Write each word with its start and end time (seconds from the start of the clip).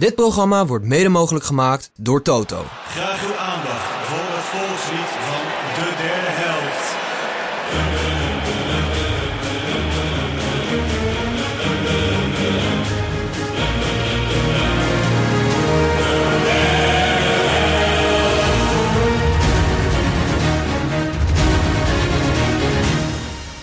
Dit 0.00 0.14
programma 0.14 0.66
wordt 0.66 0.84
mede 0.84 1.08
mogelijk 1.08 1.44
gemaakt 1.44 1.90
door 1.96 2.22
Toto. 2.22 2.64
Graag 2.84 3.26
uw 3.26 3.36
aandacht 3.36 4.06
voor 4.08 4.28
het 4.36 4.44
volkslied 4.44 5.10
van 5.28 5.44
de 5.74 5.94
derde 6.02 6.30
helft. 6.40 6.88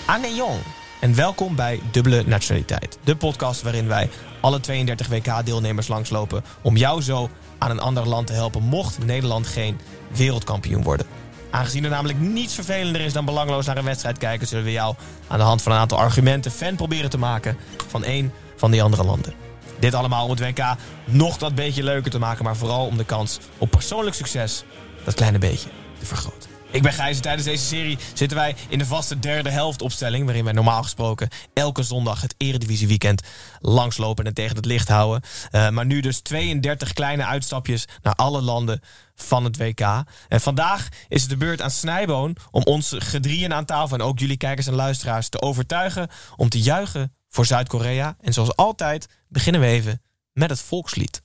Anne 0.06 0.36
Jong. 0.36 0.77
En 1.00 1.16
welkom 1.16 1.56
bij 1.56 1.82
Dubbele 1.92 2.24
Nationaliteit. 2.26 2.98
De 3.04 3.16
podcast 3.16 3.62
waarin 3.62 3.88
wij 3.88 4.10
alle 4.42 4.60
32 4.60 5.08
WK-deelnemers 5.08 5.88
langslopen... 5.88 6.44
om 6.62 6.78
jou 6.78 7.02
zo 7.02 7.30
aan 7.58 7.72
een 7.72 7.80
ander 7.80 8.08
land 8.08 8.28
te 8.28 8.34
helpen... 8.34 8.64
mocht 8.64 9.06
Nederland 9.06 9.48
geen 9.48 9.80
wereldkampioen 10.12 10.84
worden. 10.84 11.06
Aangezien 11.50 11.84
er 11.84 11.90
namelijk 11.90 12.20
niets 12.20 12.54
vervelender 12.54 13.02
is 13.02 13.14
dan 13.14 13.26
belangloos 13.26 13.66
naar 13.66 13.78
een 13.78 13.84
wedstrijd 13.84 14.18
kijken... 14.18 14.48
zullen 14.48 14.64
we 14.64 14.72
jou 14.72 14.96
aan 15.28 15.38
de 15.38 15.44
hand 15.44 15.62
van 15.62 15.72
een 15.72 15.78
aantal 15.78 15.98
argumenten 15.98 16.52
fan 16.52 16.76
proberen 16.76 17.10
te 17.10 17.18
maken... 17.18 17.58
van 17.88 18.04
één 18.04 18.34
van 18.56 18.72
die 18.72 18.84
andere 18.84 19.04
landen. 19.04 19.34
Dit 19.80 19.94
allemaal 19.94 20.24
om 20.24 20.30
het 20.30 20.40
WK 20.40 20.76
nog 21.06 21.38
dat 21.38 21.56
beetje 21.56 21.84
leuker 21.84 22.12
te 22.12 22.20
maken... 22.20 22.44
maar 22.44 22.56
vooral 22.56 22.86
om 22.86 22.98
de 22.98 23.06
kans 23.06 23.40
op 23.58 23.72
persoonlijk 23.72 24.16
succes 24.16 24.64
dat 25.04 25.14
kleine 25.14 25.40
beetje 25.40 25.70
te 26.00 26.06
vergroten. 26.06 26.57
Ik 26.72 26.82
ben 26.82 26.94
Gijs 26.94 27.16
en 27.16 27.22
tijdens 27.22 27.48
deze 27.48 27.66
serie 27.66 27.98
zitten 28.14 28.38
wij 28.38 28.56
in 28.70 28.78
de 28.78 28.86
vaste 28.86 29.20
derde 29.20 29.50
helft 29.50 29.82
opstelling... 29.82 30.26
waarin 30.26 30.44
wij 30.44 30.54
normaal 30.54 30.84
gesproken 30.84 31.30
elke 31.54 31.84
zondag 31.84 32.22
het 32.22 32.36
Eredivisie 32.38 32.88
weekend 32.88 33.22
langslopen 33.60 34.26
en 34.26 34.34
tegen 34.34 34.56
het 34.56 34.66
licht 34.66 34.88
houden. 34.88 35.22
Uh, 35.52 35.70
maar 35.70 35.86
nu 35.86 36.00
dus 36.00 36.20
32 36.20 36.94
kleine 36.94 37.26
uitstapjes 37.26 37.88
naar 38.02 38.14
alle 38.14 38.42
landen 38.42 38.82
van 39.16 39.44
het 39.44 39.58
WK. 39.58 40.04
En 40.28 40.42
vandaag 40.42 40.88
is 41.08 41.22
het 41.22 41.30
de 41.30 41.38
beurt 41.38 41.62
aan 41.62 41.72
Snijboon 41.72 42.36
om 42.52 42.64
ons 42.64 42.96
gedrieën 42.98 43.54
aan 43.54 43.66
tafel... 43.66 43.98
en 43.98 44.04
ook 44.04 44.20
jullie 44.20 44.38
kijkers 44.38 44.68
en 44.68 44.74
luisteraars 44.74 45.30
te 45.30 45.42
overtuigen 45.42 46.10
om 46.36 46.50
te 46.50 46.62
juichen 46.62 47.14
voor 47.30 47.46
Zuid-Korea. 47.46 48.16
En 48.22 48.34
zoals 48.34 48.56
altijd 48.56 49.08
beginnen 49.28 49.62
we 49.62 49.68
even 49.68 50.02
met 50.34 50.50
het 50.50 50.62
volkslied. 50.62 51.22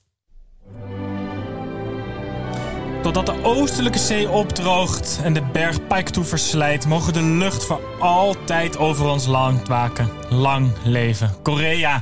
Totdat 3.03 3.25
de 3.25 3.43
oostelijke 3.43 3.97
zee 3.97 4.29
opdroogt 4.29 5.19
en 5.23 5.33
de 5.33 5.41
berg 5.41 5.87
Paiktu 5.87 6.23
verslijt, 6.23 6.87
mogen 6.87 7.13
de 7.13 7.21
lucht 7.21 7.65
voor 7.65 7.81
altijd 7.99 8.77
over 8.77 9.05
ons 9.05 9.25
land 9.25 9.67
waken. 9.67 10.09
Lang 10.29 10.71
leven 10.83 11.35
Korea. 11.41 12.01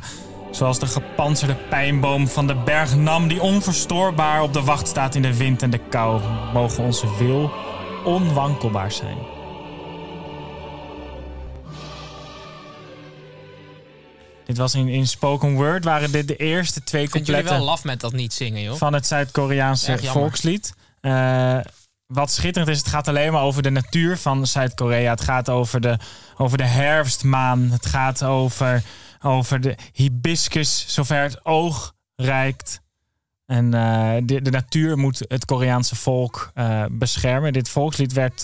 Zoals 0.52 0.80
de 0.80 0.86
gepantserde 0.86 1.56
pijnboom 1.56 2.28
van 2.28 2.48
de 2.48 2.56
berg 2.56 2.96
Nam, 2.96 3.28
die 3.28 3.42
onverstoorbaar 3.42 4.42
op 4.42 4.54
de 4.54 4.62
wacht 4.62 4.88
staat 4.88 5.16
in 5.16 5.22
de 5.22 5.38
wind 5.38 5.62
en 5.62 5.70
de 5.70 5.78
kou, 5.78 6.22
mogen 6.54 6.84
onze 6.84 7.18
wil 7.18 7.52
onwankelbaar 8.06 8.92
zijn. 8.92 9.18
Dit 14.46 14.58
was 14.58 14.76
in, 14.76 14.88
in 14.88 15.08
spoken 15.08 15.54
word, 15.54 15.84
waren 15.84 16.12
dit 16.12 16.28
de 16.28 16.36
eerste 16.36 16.84
twee 16.84 17.04
Ik 17.04 17.10
vind 17.10 17.26
jullie 17.26 17.42
coupletten 17.42 17.68
wel 17.68 17.76
laf 17.76 17.84
met 17.84 18.00
dat 18.00 18.14
niet 18.14 18.34
zingen, 18.34 18.62
joh. 18.62 18.76
van 18.76 18.94
het 18.94 19.08
Zuid-Koreaanse 19.08 19.98
volkslied. 19.98 20.74
Eh, 21.02 21.60
wat 22.06 22.32
schitterend 22.32 22.72
is, 22.72 22.78
het 22.78 22.88
gaat 22.88 23.08
alleen 23.08 23.32
maar 23.32 23.42
over 23.42 23.62
de 23.62 23.70
natuur 23.70 24.18
van 24.18 24.48
Zuid-Korea. 24.48 25.10
Het 25.10 25.22
gaat 25.22 25.50
over 25.50 25.82
de, 25.82 25.98
over 26.38 26.58
de 26.58 26.64
herfstmaan. 26.64 27.60
Het 27.60 27.86
gaat 27.86 28.24
over, 28.24 28.84
over 29.22 29.62
de 29.62 29.76
hibiscus, 29.94 30.86
zover 30.88 31.22
het 31.22 31.46
oog 31.46 31.94
reikt. 32.16 32.82
En 33.46 33.74
eh, 33.74 34.22
de, 34.24 34.52
natuur 34.52 34.98
moet 34.98 35.26
het 35.28 35.46
Koreaanse 35.46 35.96
volk 35.96 36.52
eh, 36.54 36.86
beschermen. 36.92 37.54
Dit 37.54 37.70
volkslied 37.70 38.14
werd, 38.14 38.44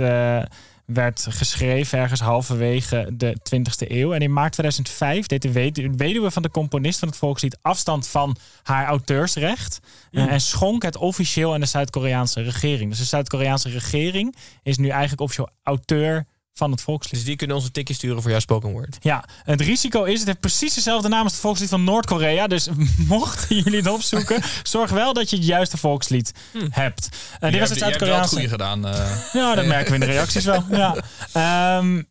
werd 0.94 1.26
geschreven 1.30 2.00
ergens 2.00 2.20
halverwege 2.20 3.10
de 3.14 3.38
20e 3.44 3.92
eeuw. 3.92 4.14
En 4.14 4.22
in 4.22 4.34
maart 4.34 4.52
2005 4.52 5.26
deed 5.28 5.42
de 5.42 5.52
wed- 5.52 5.88
weduwe 5.96 6.32
van 6.32 6.42
de 6.42 6.50
componist 6.52 7.00
van 7.00 7.08
het 7.08 7.18
volkslied 7.18 7.58
afstand 7.62 8.08
van 8.08 8.36
haar 8.64 8.86
auteursrecht. 8.86 9.80
eh, 10.12 10.32
en 10.32 10.42
schonk 10.42 10.84
het 10.84 10.98
officieel 10.98 11.54
aan 11.54 11.60
de 11.60 11.66
Zuid-Koreaanse 11.66 12.42
regering. 12.42 12.90
Dus 12.90 13.00
de 13.00 13.06
Zuid-Koreaanse 13.06 13.70
regering 13.70 14.36
is 14.64 14.78
nu 14.78 14.88
eigenlijk 14.90 15.22
officieel 15.22 15.50
auteur 15.64 16.26
van 16.58 16.72
het 16.72 16.82
volkslied. 16.82 17.14
Dus 17.14 17.24
die 17.24 17.36
kunnen 17.36 17.56
ons 17.56 17.66
een 17.66 17.72
tikje 17.72 17.94
sturen 17.94 18.22
voor 18.22 18.32
jouw 18.32 18.40
spoken 18.40 18.72
word. 18.72 18.98
Ja, 19.00 19.24
het 19.44 19.62
risico 19.62 20.04
is, 20.04 20.18
het 20.18 20.28
heeft 20.28 20.40
precies 20.40 20.74
dezelfde 20.74 21.08
naam 21.08 21.24
als 21.24 21.32
het 21.32 21.42
volkslied 21.42 21.70
van 21.70 21.84
Noord-Korea. 21.84 22.48
Dus 22.48 22.68
mochten 23.08 23.56
jullie 23.56 23.78
het 23.80 23.88
opzoeken, 23.90 24.42
zorg 24.64 24.92
wel 24.92 25.14
dat 25.14 25.30
je 25.30 25.36
het 25.36 25.46
juiste 25.46 25.78
volkslied 25.78 26.32
hebt. 26.70 27.10
En 27.40 27.52
dit 27.52 27.60
was 27.60 27.70
het 27.70 27.78
Je 27.80 27.84
Zuid-Koreaanse. 27.86 28.34
goede 28.34 28.50
gedaan. 28.50 28.88
eh. 28.88 29.12
Ja, 29.34 29.56
dat 29.56 29.66
merken 29.66 29.88
we 29.88 29.94
in 29.94 30.00
de 30.00 30.06
reacties 30.14 30.46
wel. 30.46 30.64
Ja. 30.72 30.96
Ehm, 31.34 32.02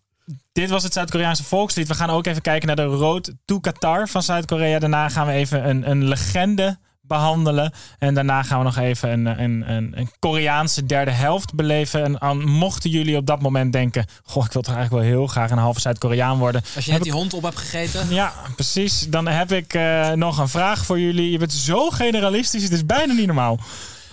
dit 0.53 0.71
was 0.71 0.83
het 0.83 0.93
Zuid-Koreaanse 0.93 1.45
volkslied. 1.45 1.89
We 1.89 1.95
gaan 1.95 2.11
ook 2.11 2.27
even 2.27 2.43
kijken 2.43 2.67
naar 2.67 2.77
de 2.77 2.83
Road 2.85 3.33
to 3.45 3.61
Qatar 3.61 4.09
van 4.09 4.23
Zuid-Korea. 4.23 4.79
Daarna 4.79 5.09
gaan 5.09 5.27
we 5.27 5.33
even 5.33 5.69
een, 5.69 5.91
een 5.91 6.05
legende 6.09 6.79
behandelen. 7.07 7.73
En 7.99 8.15
daarna 8.15 8.43
gaan 8.43 8.59
we 8.59 8.65
nog 8.65 8.77
even 8.77 9.11
een, 9.11 9.43
een, 9.43 9.71
een, 9.71 9.93
een 9.99 10.11
Koreaanse 10.19 10.87
derde 10.87 11.11
helft 11.11 11.55
beleven. 11.55 12.05
En 12.05 12.21
aan, 12.21 12.45
mochten 12.45 12.91
jullie 12.91 13.17
op 13.17 13.27
dat 13.27 13.41
moment 13.41 13.73
denken... 13.73 14.07
Goh, 14.23 14.45
ik 14.45 14.53
wil 14.53 14.63
toch 14.63 14.75
eigenlijk 14.75 15.05
wel 15.05 15.15
heel 15.15 15.27
graag 15.27 15.51
een 15.51 15.59
halve 15.59 15.81
Zuid-Koreaan 15.81 16.39
worden. 16.39 16.63
Als 16.75 16.85
je 16.85 16.93
net 16.93 17.03
die 17.03 17.13
hond 17.13 17.35
op 17.35 17.43
hebt 17.43 17.59
gegeten. 17.59 18.09
ja, 18.09 18.33
precies. 18.55 19.07
Dan 19.09 19.27
heb 19.29 19.53
ik 19.53 19.75
eh, 19.75 20.11
nog 20.11 20.39
een 20.39 20.49
vraag 20.49 20.85
voor 20.85 21.01
jullie. 21.01 21.31
Je 21.31 21.39
bent 21.39 21.53
zo 21.53 21.91
generalistisch, 21.91 22.63
het 22.63 22.73
is 22.73 22.87
bijna 22.87 23.13
niet 23.13 23.27
normaal. 23.27 23.59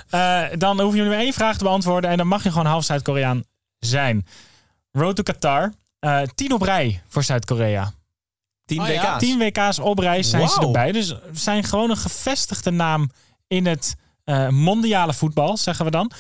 Eh, 0.09 0.41
dan 0.57 0.79
hoeven 0.79 0.97
jullie 0.97 1.13
maar 1.13 1.23
één 1.23 1.33
vraag 1.33 1.57
te 1.57 1.63
beantwoorden 1.63 2.09
en 2.09 2.17
dan 2.17 2.27
mag 2.27 2.43
je 2.43 2.51
gewoon 2.51 2.65
half 2.65 2.83
Zuid-Koreaan 2.83 3.43
zijn. 3.79 4.25
Road 4.91 5.15
to 5.15 5.23
Qatar. 5.23 5.73
Eh 5.99 6.21
tien 6.35 6.53
op 6.53 6.61
rij 6.61 7.01
voor 7.07 7.23
Zuid-Korea. 7.23 7.93
10 8.65 8.81
Oh 8.81 8.87
ja, 8.87 9.13
WK's. 9.13 9.19
Tien 9.19 9.39
WK's 9.39 9.79
op 9.79 9.99
rij 9.99 10.23
zijn 10.23 10.49
ze 10.49 10.59
erbij. 10.61 10.91
Dus 10.91 11.09
we 11.09 11.19
zijn 11.31 11.63
gewoon 11.63 11.89
een 11.89 11.97
gevestigde 11.97 12.71
naam 12.71 13.09
in 13.47 13.65
het 13.65 13.95
eh, 14.23 14.49
mondiale 14.49 15.13
voetbal, 15.13 15.57
zeggen 15.57 15.85
we 15.85 15.91
dan. 15.91 16.11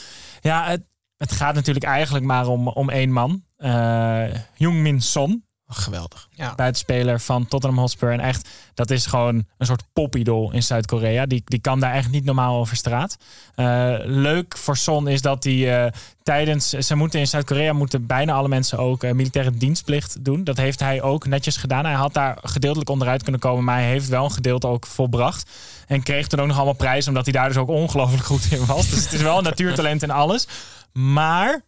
Ja, 0.41 0.65
het, 0.65 0.81
het 1.17 1.31
gaat 1.31 1.55
natuurlijk 1.55 1.85
eigenlijk 1.85 2.25
maar 2.25 2.47
om, 2.47 2.67
om 2.67 2.89
één 2.89 3.11
man. 3.11 3.43
Eh 3.57 4.25
Min 4.57 5.01
Son. 5.01 5.45
Geweldig. 5.77 6.27
Ja. 6.31 6.55
buitenspeler 6.55 7.19
van 7.19 7.47
Tottenham 7.47 7.79
Hotspur. 7.79 8.11
En 8.11 8.19
echt, 8.19 8.49
dat 8.73 8.89
is 8.89 9.05
gewoon 9.05 9.45
een 9.57 9.65
soort 9.65 9.83
popidol 9.93 10.51
in 10.51 10.63
Zuid-Korea. 10.63 11.25
Die, 11.25 11.41
die 11.45 11.59
kan 11.59 11.79
daar 11.79 11.93
echt 11.93 12.11
niet 12.11 12.25
normaal 12.25 12.59
over 12.59 12.75
straat. 12.75 13.17
Eh, 13.55 13.95
leuk 14.03 14.57
voor 14.57 14.77
Son 14.77 15.07
is 15.07 15.21
dat 15.21 15.43
hij 15.43 15.85
eh, 15.85 15.91
tijdens... 16.23 16.69
Ze 16.69 16.95
moeten 16.95 17.19
in 17.19 17.27
Zuid-Korea 17.27 17.73
moeten 17.73 18.05
bijna 18.05 18.33
alle 18.33 18.47
mensen 18.47 18.77
ook 18.77 19.03
eh, 19.03 19.11
militaire 19.11 19.57
dienstplicht 19.57 20.25
doen. 20.25 20.43
Dat 20.43 20.57
heeft 20.57 20.79
hij 20.79 21.01
ook 21.01 21.25
netjes 21.25 21.57
gedaan. 21.57 21.85
Hij 21.85 21.93
had 21.93 22.13
daar 22.13 22.37
gedeeltelijk 22.43 22.89
onderuit 22.89 23.23
kunnen 23.23 23.41
komen, 23.41 23.63
maar 23.63 23.77
hij 23.77 23.87
heeft 23.87 24.07
wel 24.07 24.23
een 24.23 24.31
gedeelte 24.31 24.67
ook 24.67 24.85
volbracht. 24.85 25.49
En 25.87 26.03
kreeg 26.03 26.27
toen 26.27 26.39
ook 26.39 26.47
nog 26.47 26.55
allemaal 26.55 26.73
prijzen, 26.73 27.09
omdat 27.09 27.25
hij 27.25 27.33
daar 27.33 27.47
dus 27.47 27.57
ook 27.57 27.69
ongelooflijk 27.69 28.23
goed 28.25 28.51
in 28.51 28.65
was. 28.65 28.89
Dus 28.89 29.03
het 29.03 29.13
is 29.13 29.21
wel 29.21 29.37
een 29.37 29.43
natuurtalent 29.43 30.03
en 30.03 30.09
alles. 30.09 30.47
Maar 30.93 31.61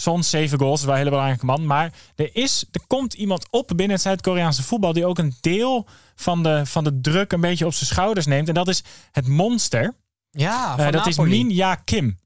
Soms 0.00 0.30
zeven 0.30 0.58
goals, 0.58 0.78
is 0.78 0.84
wel 0.84 0.92
een 0.92 0.98
hele 0.98 1.10
belangrijke 1.10 1.44
man. 1.46 1.66
Maar 1.66 1.92
er, 2.16 2.30
is, 2.32 2.64
er 2.72 2.80
komt 2.86 3.14
iemand 3.14 3.46
op 3.50 3.68
binnen 3.68 3.90
het 3.90 4.00
Zuid-Koreaanse 4.00 4.62
voetbal... 4.62 4.92
die 4.92 5.06
ook 5.06 5.18
een 5.18 5.36
deel 5.40 5.86
van 6.14 6.42
de, 6.42 6.66
van 6.66 6.84
de 6.84 7.00
druk 7.00 7.32
een 7.32 7.40
beetje 7.40 7.66
op 7.66 7.74
zijn 7.74 7.90
schouders 7.90 8.26
neemt. 8.26 8.48
En 8.48 8.54
dat 8.54 8.68
is 8.68 8.82
het 9.12 9.26
monster. 9.26 9.94
Ja, 10.30 10.78
Eh, 10.78 10.90
dat 10.90 11.06
is. 11.06 11.18
Min 11.18 11.50
Ja 11.50 11.74
Kim. 11.74 12.18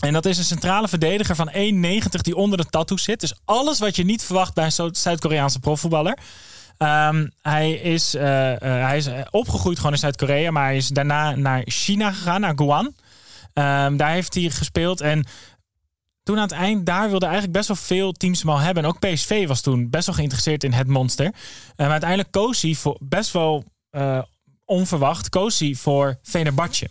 En 0.00 0.12
dat 0.12 0.26
is 0.26 0.38
een 0.38 0.44
centrale 0.44 0.88
verdediger 0.88 1.34
van 1.36 1.50
1,90 1.50 2.20
die 2.20 2.36
onder 2.36 2.58
de 2.58 2.64
tattoo 2.64 2.96
zit. 2.96 3.20
Dus 3.20 3.34
alles 3.44 3.78
wat 3.78 3.96
je 3.96 4.04
niet 4.04 4.22
verwacht 4.24 4.54
bij 4.54 4.64
een 4.64 4.94
Zuid-Koreaanse 4.94 5.60
profvoetballer. 5.60 6.18
Ehm, 6.78 7.26
hij, 7.40 7.72
is, 7.72 8.14
eh, 8.14 8.52
eh, 8.52 8.86
hij 8.86 8.96
is 8.96 9.08
opgegroeid 9.30 9.76
gewoon 9.76 9.92
in 9.92 9.98
Zuid-Korea, 9.98 10.50
maar 10.50 10.64
hij 10.64 10.76
is 10.76 10.88
daarna 10.88 11.34
naar 11.34 11.62
China 11.64 12.12
gegaan, 12.12 12.40
naar 12.40 12.52
Guan. 12.56 12.94
Ehm, 13.52 13.96
daar 13.96 14.10
heeft 14.10 14.34
hij 14.34 14.50
gespeeld 14.50 15.00
en 15.00 15.24
toen 16.22 16.36
aan 16.36 16.42
het 16.42 16.52
eind, 16.52 16.86
daar 16.86 17.10
wilden 17.10 17.28
eigenlijk 17.28 17.58
best 17.58 17.68
wel 17.68 17.76
veel 17.76 18.12
teams 18.12 18.40
hem 18.40 18.50
al 18.50 18.58
hebben. 18.58 18.84
En 18.84 18.88
ook 18.88 18.98
PSV 18.98 19.46
was 19.46 19.60
toen 19.60 19.90
best 19.90 20.06
wel 20.06 20.14
geïnteresseerd 20.14 20.64
in 20.64 20.72
het 20.72 20.86
monster. 20.86 21.26
Eh, 21.26 21.32
maar 21.76 21.90
uiteindelijk 21.90 22.30
koos 22.30 22.62
hij 22.62 22.74
voor 22.74 22.96
best 23.00 23.32
wel 23.32 23.64
eh, 23.90 24.22
onverwacht 24.64 25.28
koos 25.28 25.58
hij 25.58 25.74
voor 25.74 26.18
Fenerbahce. 26.22 26.88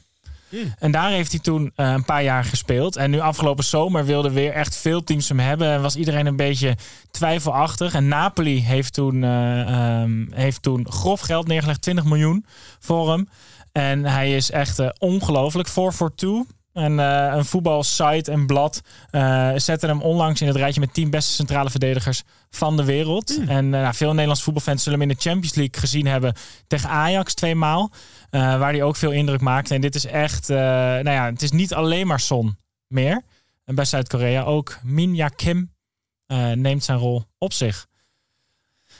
En 0.79 0.91
daar 0.91 1.09
heeft 1.09 1.31
hij 1.31 1.39
toen 1.39 1.71
eh, 1.75 1.91
een 1.91 2.05
paar 2.05 2.23
jaar 2.23 2.43
gespeeld. 2.43 2.95
En 2.95 3.11
nu 3.11 3.19
afgelopen 3.19 3.63
zomer 3.63 4.05
wilden 4.05 4.33
weer 4.33 4.51
echt 4.51 4.75
veel 4.75 5.03
teams 5.03 5.29
hem 5.29 5.39
hebben. 5.39 5.67
En 5.67 5.81
was 5.81 5.95
iedereen 5.95 6.25
een 6.25 6.35
beetje 6.35 6.77
twijfelachtig. 7.11 7.93
En 7.93 8.07
Napoli 8.07 8.61
heeft 8.61 8.93
toen, 8.93 9.23
eh, 9.23 9.61
ehm, 9.61 10.31
heeft 10.31 10.61
toen 10.61 10.91
grof 10.91 11.19
geld 11.19 11.47
neergelegd. 11.47 11.81
20 11.81 12.05
miljoen 12.05 12.45
voor 12.79 13.11
hem. 13.11 13.29
En 13.71 14.05
hij 14.05 14.35
is 14.35 14.51
echt 14.51 14.99
ongelooflijk. 14.99 15.67
4 15.67 15.93
voor 15.93 16.15
2. 16.15 16.45
En 16.73 16.99
eh, 16.99 17.33
een 17.35 17.45
voetbalsite 17.45 18.31
en 18.31 18.45
blad 18.45 18.81
eh 19.09 19.51
zetten 19.55 19.89
hem 19.89 20.01
onlangs 20.01 20.41
in 20.41 20.47
het 20.47 20.55
rijtje 20.55 20.79
met 20.79 20.93
10 20.93 21.09
beste 21.09 21.31
centrale 21.31 21.69
verdedigers 21.69 22.23
van 22.49 22.77
de 22.77 22.83
wereld. 22.83 23.37
En 23.47 23.73
eh, 23.73 23.81
nou, 23.81 23.93
veel 23.93 24.09
Nederlandse 24.11 24.43
voetbalfans 24.43 24.83
zullen 24.83 24.99
hem 24.99 25.09
in 25.09 25.15
de 25.15 25.21
Champions 25.23 25.55
League 25.55 25.79
gezien 25.79 26.07
hebben 26.07 26.33
tegen 26.67 26.89
Ajax 26.89 27.33
tweemaal. 27.33 27.91
eh, 28.29 28.41
waar 28.41 28.71
hij 28.71 28.83
ook 28.83 28.95
veel 28.95 29.11
indruk 29.11 29.41
maakte. 29.41 29.73
En 29.73 29.81
dit 29.81 29.95
is 29.95 30.05
echt, 30.05 30.49
eh, 30.49 30.57
nou 30.57 31.09
ja, 31.11 31.25
het 31.25 31.41
is 31.41 31.51
niet 31.51 31.73
alleen 31.73 32.07
maar 32.07 32.19
Son 32.19 32.57
meer. 32.87 33.21
En 33.65 33.75
bij 33.75 33.85
Zuid-Korea 33.85 34.43
ook 34.43 34.77
Min 34.83 35.15
Ja 35.15 35.27
Kim 35.27 35.71
eh, 36.27 36.51
neemt 36.51 36.83
zijn 36.83 36.97
rol 36.97 37.23
op 37.37 37.53
zich. 37.53 37.87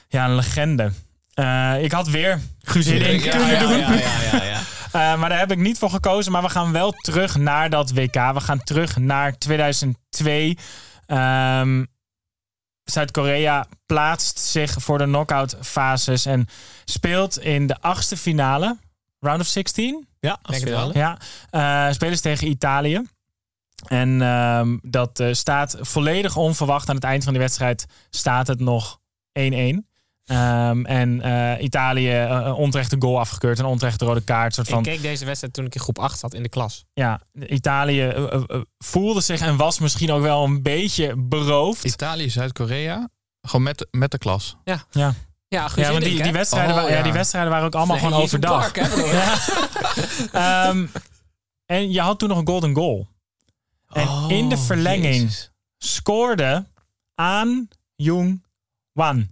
Ja, 0.08 0.24
een 0.24 0.34
legende. 0.34 0.92
Eh, 1.34 1.82
ik 1.82 1.92
had 1.92 2.08
weer 2.08 2.40
Guus 2.62 2.86
Hiddink 2.86 3.20
kunnen 3.30 3.58
doen. 3.58 3.78
ja, 3.78 3.92
ja, 3.92 4.20
ja, 4.32 4.42
ja. 4.44 4.60
Uh, 4.60 4.61
maar 4.92 5.28
daar 5.28 5.38
heb 5.38 5.50
ik 5.50 5.58
niet 5.58 5.78
voor 5.78 5.90
gekozen. 5.90 6.32
Maar 6.32 6.42
we 6.42 6.48
gaan 6.48 6.72
wel 6.72 6.90
terug 6.90 7.36
naar 7.36 7.70
dat 7.70 7.92
WK. 7.92 8.14
We 8.14 8.40
gaan 8.40 8.62
terug 8.62 8.96
naar 8.96 9.38
2002. 9.38 10.58
Ehm, 11.06 11.84
Zuid-Korea 12.84 13.66
plaatst 13.86 14.38
zich 14.38 14.74
voor 14.78 14.98
de 14.98 15.04
knockout 15.04 15.56
fases 15.60 16.26
en 16.26 16.48
speelt 16.84 17.38
in 17.38 17.66
de 17.66 17.80
achtste 17.80 18.16
finale. 18.16 18.78
Round 19.18 19.40
of 19.40 19.46
16? 19.46 20.06
Ja, 20.20 20.38
Denk 20.42 20.60
het 20.60 20.70
wel. 20.70 20.96
Ja, 20.96 21.18
eh, 21.50 21.92
spelen 21.92 22.16
ze 22.16 22.22
tegen 22.22 22.46
Italië. 22.48 23.02
En 23.86 24.22
ehm, 24.22 24.78
dat 24.82 25.20
eh, 25.20 25.32
staat 25.32 25.76
volledig 25.80 26.36
onverwacht. 26.36 26.88
Aan 26.88 26.94
het 26.94 27.04
eind 27.04 27.24
van 27.24 27.32
die 27.32 27.42
wedstrijd 27.42 27.86
staat 28.10 28.46
het 28.46 28.60
nog 28.60 28.98
1-1. 29.32 29.91
Ehm, 30.24 30.84
en 30.84 31.20
eh, 31.20 31.62
Italië 31.64 32.10
eh, 32.10 32.28
een 32.30 32.52
onterechte 32.52 32.96
goal 32.98 33.18
afgekeurd. 33.18 33.58
Een 33.58 33.64
onterechte 33.64 34.04
rode 34.04 34.20
kaart. 34.20 34.54
Soort 34.54 34.68
van, 34.68 34.78
Ik 34.78 34.84
keek 34.84 35.02
deze 35.02 35.24
wedstrijd 35.24 35.52
toen 35.54 35.64
ik 35.64 35.74
in 35.74 35.80
groep 35.80 35.98
8 35.98 36.18
zat 36.18 36.34
in 36.34 36.42
de 36.42 36.48
klas. 36.48 36.84
ja, 36.92 37.20
Italië 37.48 38.00
eh, 38.00 38.32
eh, 38.32 38.42
eh, 38.46 38.60
voelde 38.78 39.20
zich 39.20 39.40
en 39.40 39.56
was 39.56 39.78
misschien 39.78 40.10
ook 40.12 40.22
wel 40.22 40.44
een 40.44 40.62
beetje 40.62 41.14
beroofd. 41.16 41.84
Italië, 41.84 42.30
Zuid-Korea. 42.30 43.08
Gewoon 43.46 43.62
met, 43.62 43.86
met 43.90 44.10
de 44.10 44.18
klas. 44.18 44.56
Ja, 44.64 44.84
Ja, 44.90 45.68
Guus 45.68 45.84
ja 45.86 45.92
want 45.92 46.04
die, 46.04 46.22
die, 46.22 46.32
wedstrijden, 46.32 46.74
Oh, 46.74 46.82
wa- 46.82 46.88
ja. 46.88 46.96
ja. 46.96 47.02
die 47.02 47.12
wedstrijden 47.12 47.50
waren 47.50 47.66
ook 47.66 47.74
allemaal 47.74 47.96
Nee, 47.96 48.04
gewoon 48.04 48.18
hier 48.20 48.26
is 48.26 48.32
een 48.32 48.48
overdag. 48.48 48.72
park, 48.72 48.88
hè? 50.32 50.38
Ehm, 50.68 50.86
en 51.66 51.92
je 51.92 52.00
had 52.00 52.18
toen 52.18 52.28
nog 52.28 52.38
een 52.38 52.46
golden 52.46 52.74
goal. 52.74 53.08
En 53.92 54.08
in 54.28 54.48
de 54.48 54.56
verlenging 54.58 55.14
Jezus. 55.14 55.50
scoorde 55.78 56.66
aan 57.14 57.68
Jung 57.96 58.44
Wan. 58.92 59.28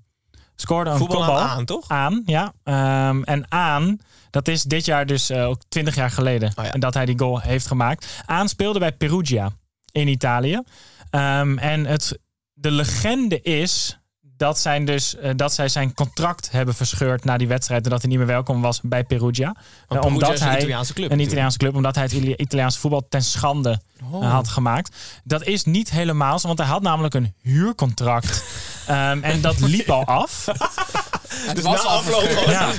Scoorde 0.60 0.90
een 0.90 0.96
Voetbal 0.96 1.16
kopbal. 1.18 1.38
aan, 1.38 1.64
toch? 1.64 1.88
Aan, 1.88 2.22
ja. 2.26 2.52
Ehm, 2.64 3.22
en 3.22 3.44
aan, 3.52 3.98
dat 4.30 4.48
is 4.48 4.62
dit 4.62 4.84
jaar 4.84 5.06
dus 5.06 5.30
eh, 5.30 5.48
ook 5.48 5.60
20 5.68 5.94
jaar 5.94 6.10
geleden 6.10 6.52
Oh 6.56 6.64
ja. 6.64 6.70
dat 6.70 6.94
hij 6.94 7.06
die 7.06 7.18
goal 7.18 7.40
heeft 7.40 7.66
gemaakt. 7.66 8.22
Aan 8.26 8.48
speelde 8.48 8.78
bij 8.78 8.92
Perugia 8.92 9.50
in 9.92 10.08
Italië. 10.08 10.62
Ehm, 11.10 11.58
en 11.58 11.84
het, 11.86 12.18
de 12.52 12.70
legende 12.70 13.40
is 13.40 14.00
dat, 14.40 14.58
zijn 14.58 14.84
dus, 14.84 15.16
eh, 15.16 15.31
dat 15.37 15.54
zij 15.54 15.69
zijn 15.69 15.94
contract 15.94 16.50
hebben 16.50 16.75
verscheurd 16.75 17.25
na 17.25 17.37
die 17.37 17.48
wedstrijd. 17.48 17.84
En 17.84 17.90
dat 17.90 18.00
hij 18.00 18.08
niet 18.10 18.19
meer 18.19 18.26
welkom 18.26 18.60
was 18.60 18.81
bij 18.82 19.04
Perugia. 19.04 19.44
Want 19.44 19.56
Eh, 19.56 19.87
Perugia 19.87 20.08
omdat 20.14 20.32
is 20.32 20.40
een 20.40 20.46
hij 20.46 20.56
Italiaanse 20.56 20.92
club 20.92 21.04
een 21.04 21.10
natuurlijk. 21.10 21.31
Italiaanse 21.31 21.58
club, 21.58 21.75
omdat 21.75 21.94
hij 21.94 22.04
het 22.04 22.12
Italia- 22.12 22.37
Italiaanse 22.37 22.78
voetbal 22.78 23.06
ten 23.08 23.22
schande 23.22 23.81
eh, 24.12 24.32
had 24.32 24.48
gemaakt. 24.48 24.96
Dat 25.25 25.44
is 25.46 25.64
niet 25.64 25.90
helemaal 25.90 26.38
zo, 26.38 26.46
want 26.46 26.58
hij 26.58 26.69
had 26.69 26.82
namelijk 26.82 27.14
een 27.14 27.34
huurcontract. 27.42 28.42
Ehm, 28.87 29.22
en 29.22 29.40
dat 29.40 29.60
liep 29.60 29.90
al 29.90 30.04
af. 30.04 30.44
Dus 31.54 31.64
na 31.64 31.78
afloop 31.78 32.28
gewoon 32.28 32.50
Ja. 32.58 32.70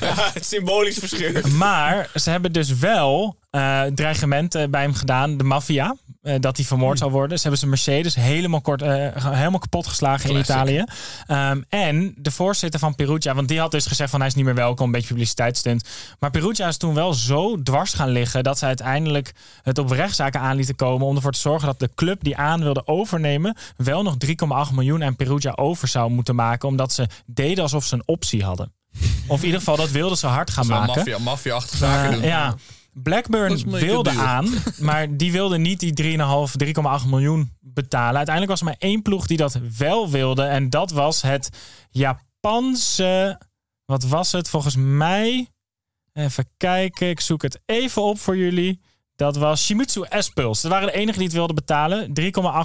symbolisch 0.42 0.98
verscheurd. 0.98 1.52
Maar 1.52 2.10
ze 2.16 2.30
hebben 2.30 2.52
dus 2.52 2.70
wel 2.78 3.36
eh, 3.50 3.82
dreigementen 3.84 4.72
bij 4.72 4.82
hem 4.82 4.94
gedaan, 4.94 5.38
de 5.38 5.44
maffia. 5.44 5.96
Eh, 6.22 6.36
dat 6.40 6.58
hij 6.58 6.66
vermoord 6.66 6.98
zou 6.98 7.12
worden. 7.12 7.36
Ze 7.38 7.42
hebben 7.42 7.60
zijn 7.60 7.72
Mercedes 7.72 8.16
helemaal, 8.16 8.62
kort, 8.62 8.82
eh, 8.82 8.90
helemaal 9.34 9.60
kapot 9.60 9.88
geslagen 9.88 10.30
in 10.30 10.38
Italië. 10.40 10.84
Ehm, 11.28 11.62
en 11.70 12.14
de 12.18 12.32
voorzitter 12.32 12.80
van 12.80 12.96
Perugia, 12.96 13.34
want 13.36 13.48
die 13.48 13.60
had 13.60 13.72
dus 13.72 13.86
gezegd 13.86 14.10
van 14.10 14.20
hij 14.20 14.30
is 14.30 14.36
niet 14.36 14.46
meer 14.46 14.56
welkom, 14.56 14.86
een 14.86 14.92
beetje 14.92 15.08
publiciteitsstunt. 15.08 15.90
Maar 16.20 16.30
Perugia 16.32 16.68
is 16.68 16.78
toen 16.78 16.94
wel 16.94 17.14
zo 17.14 17.62
dwars 17.64 17.94
gaan 17.94 18.10
liggen 18.10 18.44
dat 18.44 18.58
ze 18.58 18.66
uiteindelijk 18.66 19.32
het 19.62 19.78
op 19.78 19.92
rechtszaken 19.92 20.40
aan 20.40 20.56
lieten 20.56 20.76
komen 20.76 21.08
om 21.08 21.16
ervoor 21.16 21.32
te 21.32 21.40
zorgen 21.40 21.68
dat 21.68 21.80
de 21.80 21.90
club 21.96 22.24
die 22.24 22.38
aan 22.38 22.64
wilde 22.64 22.88
overnemen 22.88 23.56
wel 23.78 24.04
nog 24.04 24.16
3,8 24.18 24.72
miljoen 24.72 25.04
aan 25.04 25.16
Perugia 25.16 25.52
over 25.56 25.88
zou 25.88 26.12
moeten 26.12 26.36
maken, 26.36 26.68
omdat 26.68 26.94
ze 26.94 27.08
deden 27.26 27.64
alsof 27.64 27.86
ze 27.86 27.94
een 27.96 28.04
optie 28.06 28.44
hadden. 28.44 28.74
Of 29.28 29.40
in 29.40 29.46
ieder 29.46 29.60
geval, 29.60 29.76
dat 29.76 29.92
wilden 29.92 30.18
ze 30.18 30.28
hard 30.28 30.50
gaan 30.52 30.68
maken. 30.68 30.96
maffia, 30.96 31.18
maffia-achtige 31.18 31.78
zaken 31.78 32.06
Eh, 32.10 32.12
doen. 32.14 32.22
ja. 32.24 32.56
Blackburn 32.94 33.70
wilde 33.70 34.10
duur. 34.12 34.20
aan, 34.22 34.48
maar 34.80 35.18
die 35.18 35.32
wilde 35.32 35.58
niet 35.58 35.80
die 35.80 36.18
3,5, 36.18 37.02
3,8 37.04 37.08
miljoen 37.10 37.52
betalen. 37.60 38.16
Uiteindelijk 38.18 38.48
was 38.50 38.60
er 38.60 38.66
maar 38.66 38.76
één 38.90 39.02
ploeg 39.02 39.28
die 39.28 39.38
dat 39.38 39.60
wel 39.78 40.10
wilde. 40.10 40.44
En 40.44 40.70
dat 40.70 40.92
was 40.92 41.22
het 41.22 41.50
Japanse. 41.90 43.40
Wat 43.86 44.04
was 44.04 44.32
het 44.32 44.50
volgens 44.50 44.76
mij? 44.76 45.48
Even 46.14 46.50
kijken, 46.58 47.10
ik 47.10 47.20
zoek 47.20 47.42
het 47.42 47.60
even 47.66 48.02
op 48.02 48.20
voor 48.20 48.38
jullie. 48.38 48.82
Dat 49.16 49.36
was 49.36 49.66
Shimizu 49.66 50.02
S-Pulse. 50.10 50.62
Dat 50.62 50.72
waren 50.72 50.88
de 50.88 50.94
enigen 50.94 51.14
die 51.18 51.24
het 51.28 51.34
wilden 51.36 51.56
betalen. 51.56 52.08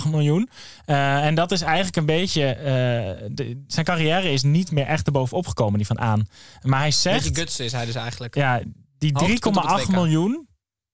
3,8 0.04 0.10
miljoen. 0.10 0.48
Eh, 0.84 1.24
en 1.26 1.34
dat 1.34 1.52
is 1.52 1.60
eigenlijk 1.60 1.96
een 1.96 2.06
beetje... 2.06 2.44
eh, 2.44 3.28
de- 3.30 3.64
zijn 3.66 3.84
carrière 3.86 4.32
is 4.32 4.42
niet 4.42 4.70
meer 4.70 4.86
echt 4.86 5.06
erbovenop 5.06 5.46
gekomen, 5.46 5.76
die 5.76 5.86
van 5.86 5.98
aan. 6.00 6.26
Maar 6.62 6.80
hij 6.80 6.90
zegt... 6.90 7.22
Beetje 7.24 7.40
guts 7.40 7.60
is 7.60 7.72
hij 7.72 7.84
dus 7.86 7.94
eigenlijk. 7.94 8.34
Ja, 8.34 8.60
die 8.98 9.10
Hoogtepunt 9.14 9.56
op 9.56 9.62
het 9.62 9.80
3,8 9.80 9.86
WK. 9.86 9.88
miljoen 9.94 10.48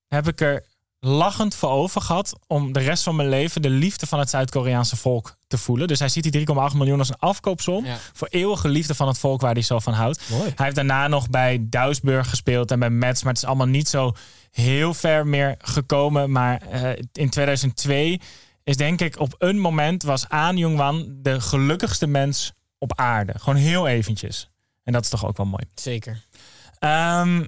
heb 0.08 0.28
ik 0.28 0.40
er 0.40 0.64
lachend 1.04 1.54
voor 1.54 1.70
over 1.70 2.00
gehad 2.00 2.38
om 2.46 2.72
de 2.72 2.81
rest 2.81 3.02
van 3.02 3.16
mijn 3.16 3.28
leven 3.28 3.62
de 3.62 3.70
liefde 3.70 4.06
van 4.06 4.19
het 4.19 4.31
Zuid-Koreaanse 4.31 4.96
volk 4.96 5.37
te 5.46 5.58
voelen. 5.58 5.88
Dus 5.88 5.99
hij 5.99 6.08
ziet 6.08 6.32
die 6.32 6.46
3,8 6.46 6.76
miljoen 6.76 6.99
als 6.99 7.08
een 7.08 7.19
afkoopsom 7.19 7.84
Ja. 7.84 7.96
voor 8.12 8.28
eeuwige 8.31 8.69
liefde 8.69 8.94
van 8.94 9.08
het 9.08 9.19
volk 9.19 9.40
waar 9.40 9.52
hij 9.52 9.62
zo 9.62 9.78
van 9.78 9.93
houdt. 9.93 10.31
Mooi. 10.31 10.43
Hij 10.43 10.64
heeft 10.64 10.76
daarna 10.76 11.08
nog 11.08 11.31
bij 11.31 11.58
Duisburg 11.60 12.28
gespeeld 12.28 12.70
en 12.70 12.78
bij 12.78 12.90
Mets, 12.90 13.22
maar 13.22 13.32
het 13.32 13.43
is 13.43 13.49
allemaal 13.49 13.66
niet 13.66 13.88
zo 13.88 14.12
heel 14.50 14.94
ver 14.94 15.27
meer 15.27 15.55
gekomen. 15.58 16.31
Maar 16.31 16.60
eh, 16.62 17.03
in 17.12 17.31
2002 17.31 18.20
is 18.65 18.77
denk 18.77 19.00
ik 19.00 19.19
op 19.19 19.34
een 19.38 19.58
moment 19.58 20.03
was 20.03 20.29
Aan 20.29 20.56
Jongwan 20.56 21.08
de 21.22 21.41
gelukkigste 21.41 22.06
mens 22.06 22.53
op 22.79 22.98
aarde. 22.98 23.32
Gewoon 23.38 23.56
heel 23.58 23.86
eventjes. 23.86 24.50
En 24.84 24.93
dat 24.93 25.03
is 25.05 25.08
toch 25.10 25.27
ook 25.27 25.36
wel 25.36 25.46
mooi. 25.46 25.65
Zeker. 25.74 26.24
Ehm, 26.79 27.44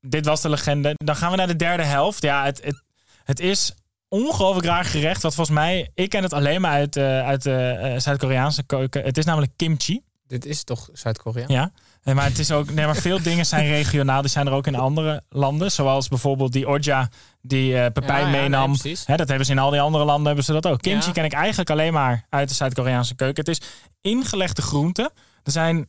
dit 0.00 0.26
was 0.26 0.40
de 0.40 0.48
legende. 0.48 0.92
Dan 0.96 1.16
gaan 1.16 1.30
we 1.30 1.36
naar 1.36 1.46
de 1.46 1.56
derde 1.56 1.84
helft. 1.84 2.22
Ja, 2.22 2.44
het, 2.44 2.60
het, 2.64 2.82
het 3.24 3.40
is 3.40 3.74
ongelooflijk 4.08 4.66
raar 4.66 4.84
gerecht. 4.84 5.22
Wat 5.22 5.34
volgens 5.34 5.56
mij, 5.56 5.90
ik 5.94 6.08
ken 6.08 6.22
het 6.22 6.32
alleen 6.32 6.60
maar 6.60 6.72
uit, 6.72 6.96
eh, 6.96 7.26
uit 7.26 7.42
de 7.42 7.56
eh, 7.56 7.98
Zuid-Koreaanse 7.98 8.62
keuken. 8.62 9.02
Het 9.04 9.18
is 9.18 9.24
namelijk 9.24 9.52
kimchi. 9.56 10.00
Dit 10.26 10.44
is 10.44 10.64
toch 10.64 10.88
Zuid-Korea? 10.92 11.44
Ja. 11.48 11.70
Eh, 12.02 12.14
Maar 12.14 12.24
het 12.24 12.38
is 12.38 12.50
ook, 12.50 12.70
nee, 12.70 12.86
maar 12.86 12.96
veel 12.96 13.22
dingen 13.30 13.46
zijn 13.46 13.66
regionaal. 13.68 14.20
Die 14.20 14.30
zijn 14.30 14.46
er 14.46 14.52
ook 14.52 14.66
in 14.66 14.74
andere 14.74 15.22
landen. 15.28 15.70
Zoals 15.72 16.08
bijvoorbeeld 16.08 16.52
die 16.52 16.68
Oja 16.68 17.08
die 17.42 17.76
eh 17.78 17.92
Pepijn 17.92 18.20
Ja, 18.20 18.26
ja, 18.26 18.30
nee, 18.30 18.40
meenam. 18.40 18.76
dat 19.06 19.28
hebben 19.28 19.46
ze 19.46 19.52
in 19.52 19.58
al 19.58 19.70
die 19.70 19.80
andere 19.80 20.04
landen 20.04 20.26
hebben 20.26 20.44
ze 20.44 20.52
dat 20.52 20.66
ook. 20.66 20.80
Kimchi 20.80 21.06
Ja. 21.06 21.12
ken 21.12 21.24
ik 21.24 21.32
eigenlijk 21.32 21.70
alleen 21.70 21.92
maar 21.92 22.26
uit 22.28 22.48
de 22.48 22.54
Zuid-Koreaanse 22.54 23.14
keuken. 23.14 23.44
Het 23.44 23.60
is 23.60 23.68
ingelegde 24.00 24.62
groenten. 24.62 25.10
Er 25.42 25.52
zijn 25.52 25.88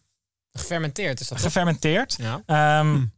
Gefermenteerd 0.52 1.20
is 1.20 1.28
dat 1.28 1.38
toch? 1.38 1.46
gefermenteerd. 1.48 2.16
Ja. 2.18 2.42
Ehm, 2.46 2.96
Ik 2.96 3.10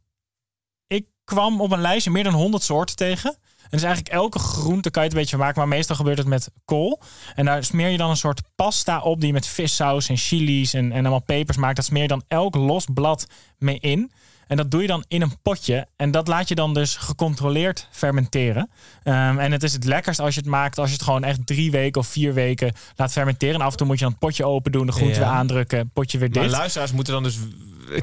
kwam 1.24 1.60
op 1.60 1.72
een 1.72 1.80
lijstje 1.80 2.10
meer 2.10 2.24
dan 2.24 2.32
100 2.34 2.62
soorten 2.62 2.96
tegen. 2.96 3.36
En 3.62 3.70
dus 3.80 3.82
eigenlijk 3.82 4.14
elke 4.14 4.38
groente 4.38 4.90
kan 4.90 5.02
je 5.02 5.08
het 5.08 5.16
een 5.16 5.22
beetje 5.22 5.36
maken. 5.36 5.58
Maar 5.58 5.68
meestal 5.68 5.96
gebeurt 5.96 6.18
het 6.18 6.26
met 6.26 6.48
kool. 6.64 7.00
En 7.34 7.44
daar 7.44 7.64
smeer 7.64 7.88
je 7.88 7.96
dan 7.96 8.10
een 8.10 8.16
soort 8.16 8.40
pasta 8.56 9.00
op 9.00 9.18
die 9.18 9.26
je 9.26 9.32
met 9.32 9.46
vissaus 9.46 10.08
en 10.08 10.16
chilies 10.16 10.74
en, 10.74 10.92
en 10.92 11.00
allemaal 11.00 11.22
pepers 11.22 11.56
maakt. 11.56 11.76
Dat 11.76 11.84
smeer 11.84 12.02
je 12.02 12.08
dan 12.08 12.24
elk 12.28 12.54
los 12.54 12.86
blad 12.94 13.26
mee 13.58 13.78
in. 13.78 14.12
En 14.46 14.56
dat 14.56 14.70
doe 14.70 14.80
je 14.80 14.86
dan 14.86 15.04
in 15.08 15.22
een 15.22 15.40
potje. 15.42 15.86
En 15.96 16.10
dat 16.10 16.28
laat 16.28 16.48
je 16.48 16.54
dan 16.54 16.74
dus 16.74 16.96
gecontroleerd 16.96 17.88
fermenteren. 17.90 18.70
Ehm, 19.02 19.38
en 19.38 19.52
het 19.52 19.62
is 19.62 19.72
het 19.72 19.84
lekkerst 19.84 20.20
als 20.20 20.34
je 20.34 20.40
het 20.40 20.48
maakt 20.48 20.78
als 20.78 20.88
je 20.88 20.94
het 20.94 21.04
gewoon 21.04 21.24
echt 21.24 21.46
drie 21.46 21.70
weken 21.70 22.00
of 22.00 22.06
vier 22.06 22.34
weken 22.34 22.72
laat 22.96 23.12
fermenteren. 23.12 23.54
En 23.54 23.60
af 23.60 23.70
en 23.70 23.76
toe 23.76 23.86
moet 23.86 23.96
je 23.98 24.02
dan 24.04 24.10
het 24.12 24.20
potje 24.20 24.44
open 24.44 24.72
doen, 24.72 24.86
de 24.86 24.92
groente 24.92 25.14
Ja. 25.14 25.20
weer 25.20 25.28
aandrukken, 25.36 25.90
potje 25.92 26.18
weer 26.18 26.30
Maar 26.30 26.42
dicht. 26.42 26.54
luisteraars 26.54 26.92
moeten 26.92 27.12
dan 27.12 27.22
dus... 27.22 27.38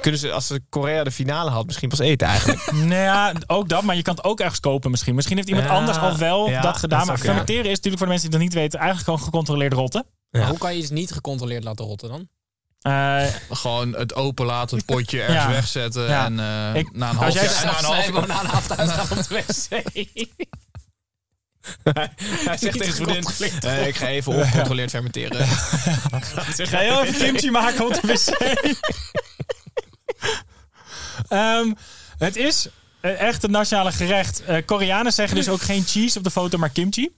Kunnen 0.01 0.19
ze, 0.19 0.31
als 0.31 0.47
ze 0.47 0.61
Korea 0.69 1.03
de 1.03 1.11
finale 1.11 1.49
had, 1.49 1.65
misschien 1.65 1.89
pas 1.89 1.99
eten 1.99 2.27
eigenlijk. 2.27 2.71
Nou 2.71 2.93
ja, 2.93 3.33
ook 3.47 3.69
dat, 3.69 3.83
maar 3.83 3.95
je 3.95 4.01
kan 4.01 4.15
het 4.15 4.23
ook 4.23 4.39
ergens 4.39 4.59
kopen 4.59 4.91
misschien. 4.91 5.15
Misschien 5.15 5.37
heeft 5.37 5.49
iemand 5.49 5.67
Ja, 5.67 5.73
anders 5.73 5.97
al 5.97 6.17
wel 6.17 6.49
ja, 6.49 6.61
dat 6.61 6.77
gedaan. 6.77 6.99
dat 6.99 7.07
maar 7.07 7.17
fermenteren 7.17 7.63
is 7.65 7.69
natuurlijk 7.75 7.97
voor 7.97 8.05
de 8.05 8.11
mensen 8.11 8.29
die 8.29 8.39
dat 8.39 8.47
niet 8.47 8.57
weten 8.57 8.79
eigenlijk 8.79 9.09
gewoon 9.09 9.25
gecontroleerd 9.25 9.73
rotten. 9.73 10.05
Maar 10.31 10.41
Ja. 10.41 10.47
hoe 10.47 10.57
kan 10.57 10.73
je 10.73 10.79
iets 10.79 10.89
niet 10.89 11.11
gecontroleerd 11.11 11.63
laten 11.63 11.85
rotten 11.85 12.09
dan? 12.09 12.27
Eh, 12.81 13.23
Gewoon 13.49 13.93
het 13.95 14.15
open 14.15 14.45
laten, 14.45 14.77
het 14.77 14.85
potje 14.85 15.21
ergens 15.21 15.43
Ja. 15.43 15.49
wegzetten. 15.49 16.03
Ja. 16.07 16.25
En 16.25 16.39
eh, 16.39 16.79
Ik- 16.79 16.95
na 16.95 17.09
een 17.09 17.17
als 17.17 17.37
half 17.37 17.61
jaar... 17.63 17.71
na 17.71 17.77
een 17.79 17.85
half 17.85 18.27
na 18.27 18.39
een 18.39 18.45
half 18.45 18.71
uitgaan 18.71 19.17
op 19.17 19.27
de 19.27 19.43
wc. 19.47 20.29
Hij 22.47 22.57
zegt 22.57 22.77
tegen 22.77 22.93
vriendin, 22.93 23.25
eh, 23.61 23.87
ik 23.87 23.95
ga 23.95 24.07
even 24.07 24.33
ongecontroleerd 24.33 24.89
fermenteren. 24.89 25.47
Ga 26.57 26.77
heel 26.77 27.03
even 27.03 27.19
kimchi 27.19 27.51
maken 27.51 27.85
op 27.85 27.93
de 27.93 28.07
wc. 28.07 28.29
Ehm, 31.27 31.73
het 32.17 32.35
is 32.35 32.67
eh, 33.01 33.21
echt 33.21 33.41
het 33.41 33.51
nationale 33.51 33.91
gerecht. 33.91 34.43
Eh, 34.43 34.65
Koreanen 34.65 35.13
zeggen 35.13 35.35
dus 35.37 35.49
ook 35.49 35.61
geen 35.61 35.83
cheese 35.85 36.17
op 36.17 36.23
de 36.23 36.31
foto, 36.31 36.57
maar 36.57 36.69
kimchi. 36.69 37.09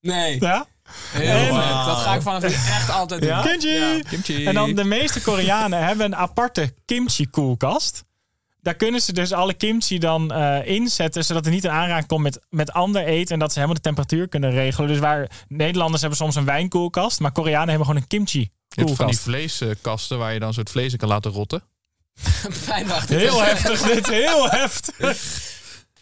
Nee. 0.00 0.40
Ja? 0.40 0.66
Heel 1.10 1.30
En- 1.30 1.62
vet. 1.62 1.84
Dat 1.86 1.98
ga 1.98 2.14
ik 2.14 2.22
vanaf 2.22 2.42
nu 2.42 2.48
echt 2.48 2.90
altijd 2.90 3.20
doen. 3.20 3.30
Ja? 3.30 3.42
Kimchi! 3.42 4.02
Kimchi. 4.08 4.46
En 4.46 4.54
dan 4.54 4.74
de 4.74 4.84
meeste 4.84 5.20
Koreanen 5.22 5.84
hebben 5.86 6.06
een 6.06 6.16
aparte 6.16 6.74
kimchi 6.84 7.26
koelkast. 7.30 8.04
Daar 8.60 8.74
kunnen 8.74 9.00
ze 9.02 9.12
dus 9.12 9.32
alle 9.32 9.54
kimchi 9.54 9.98
dan 9.98 10.32
eh, 10.32 10.66
inzetten, 10.66 11.24
zodat 11.24 11.46
er 11.46 11.52
niet 11.52 11.64
in 11.64 11.70
aanraking 11.70 12.06
komt 12.06 12.22
met, 12.22 12.40
met 12.50 12.72
ander 12.72 13.04
eten 13.04 13.32
en 13.32 13.38
dat 13.38 13.48
ze 13.48 13.54
helemaal 13.54 13.76
de 13.76 13.82
temperatuur 13.88 14.28
kunnen 14.28 14.50
regelen. 14.50 14.88
Dus 14.88 14.98
waar 14.98 15.30
Nederlanders 15.48 16.00
hebben 16.00 16.18
soms 16.18 16.34
een 16.34 16.44
wijnkoelkast, 16.44 17.20
maar 17.20 17.32
Koreanen 17.32 17.68
hebben 17.68 17.86
gewoon 17.86 18.02
een 18.02 18.08
kimchi 18.08 18.38
Je 18.40 18.46
hebt 18.68 18.74
van 18.74 18.86
die 18.86 18.96
koelkast. 18.96 19.20
vleeskasten 19.20 20.18
waar 20.18 20.32
je 20.32 20.38
dan 20.38 20.54
soort 20.54 20.70
vlees 20.70 20.92
in 20.92 20.98
kan 20.98 21.08
laten 21.08 21.30
rotten. 21.30 21.62
Heel 23.08 23.42
heftig 23.42 23.80
dit, 23.80 24.06
heel 24.06 24.50
heftig. 24.50 24.96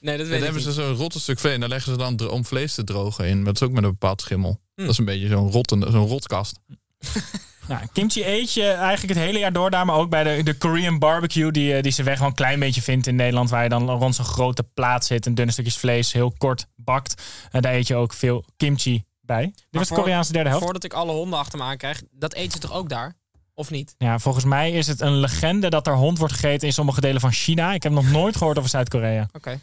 Nee, 0.01 0.17
dat 0.17 0.27
Dan 0.27 0.29
weet 0.29 0.39
ik 0.39 0.45
hebben 0.45 0.53
niet. 0.55 0.63
ze 0.63 0.73
zo'n 0.73 0.95
rotte 0.95 1.21
stuk 1.21 1.39
vlees 1.39 1.55
en 1.55 1.61
daar 1.61 1.69
leggen 1.69 1.93
ze 1.93 1.99
dan 1.99 2.31
om 2.31 2.45
vlees 2.45 2.75
te 2.75 2.85
drogen 2.85 3.27
in. 3.27 3.37
Maar 3.37 3.45
dat 3.53 3.55
is 3.55 3.63
ook 3.63 3.75
met 3.75 3.85
een 3.85 3.91
bepaald 3.91 4.21
schimmel. 4.21 4.61
Hm. 4.75 4.81
Dat 4.83 4.91
is 4.91 4.99
een 4.99 5.05
beetje 5.05 5.29
zo'n 5.29 5.51
rottende, 5.51 5.91
zo'n 5.91 6.07
rotkast. 6.07 6.59
Nou, 7.69 7.83
kimchi 7.93 8.25
eet 8.25 8.53
je 8.53 8.67
eigenlijk 8.67 9.19
het 9.19 9.27
hele 9.27 9.39
jaar 9.39 9.53
door 9.53 9.71
daar, 9.71 9.87
maar 9.87 9.97
ook 9.97 10.11
bij 10.11 10.25
de, 10.25 10.43
de 10.43 10.55
Korean 10.55 10.99
barbecue, 10.99 11.51
die, 11.51 11.75
eh, 11.75 11.83
die 11.83 11.93
ze 11.93 12.03
weg 12.03 12.15
gewoon 12.15 12.29
een 12.29 12.37
klein 12.37 12.59
beetje 12.59 12.83
vindt 12.83 13.07
in 13.07 13.17
Nederland, 13.17 13.51
waar 13.51 13.63
je 13.63 13.69
dan 13.69 13.91
rond 13.91 14.15
zo'n 14.15 14.25
grote 14.25 14.63
plaat 14.63 15.05
zit 15.05 15.27
en 15.27 15.35
dunne 15.35 15.53
stukjes 15.53 15.77
vlees 15.77 16.13
heel 16.13 16.35
kort 16.39 16.67
bakt. 16.77 17.23
En 17.51 17.63
daar 17.63 17.75
eet 17.75 17.87
je 17.87 17.95
ook 17.95 18.13
veel 18.13 18.45
kimchi 18.57 19.05
bij. 19.21 19.45
Dit 19.45 19.65
was 19.71 19.89
de 19.89 19.95
Koreaanse 19.95 20.33
derde 20.33 20.49
helft. 20.49 20.65
Voordat 20.65 20.85
ik 20.85 20.93
alle 20.93 21.13
honden 21.13 21.39
achter 21.39 21.59
me 21.59 21.65
aankrijg, 21.65 22.03
dat 22.11 22.35
eten 22.35 22.53
ze 22.53 22.59
toch 22.59 22.73
ook 22.73 22.89
daar? 22.89 23.17
Of 23.55 23.71
niet? 23.71 23.95
Ja, 23.99 24.19
volgens 24.19 24.45
mij 24.45 24.71
is 24.73 24.87
het 24.87 25.01
een 25.01 25.17
legende 25.21 25.71
dat 25.71 25.87
er 25.87 25.95
hond 25.95 26.19
wordt 26.19 26.33
gegeten 26.35 26.67
in 26.67 26.73
sommige 26.75 27.01
delen 27.01 27.21
van 27.21 27.33
China. 27.33 27.73
Ik 27.73 27.83
heb 27.83 27.93
nog 27.93 28.11
nooit 28.11 28.37
gehoord 28.37 28.59
over 28.59 28.71
Zuid-Korea. 28.71 29.29
Oké. 29.33 29.61